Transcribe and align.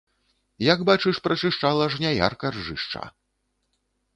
Як 0.73 0.79
бачыш 0.89 1.19
прачышчала 1.27 1.85
жняярка 1.97 2.45
ржышча! 2.57 3.03